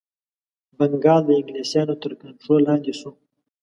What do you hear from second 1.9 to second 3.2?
تر کنټرول لاندي شو.